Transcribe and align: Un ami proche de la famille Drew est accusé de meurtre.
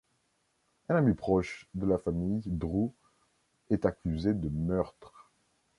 Un 0.89 0.95
ami 0.95 1.13
proche 1.13 1.67
de 1.75 1.85
la 1.85 1.99
famille 1.99 2.41
Drew 2.47 2.91
est 3.69 3.85
accusé 3.85 4.33
de 4.33 4.49
meurtre. 4.49 5.31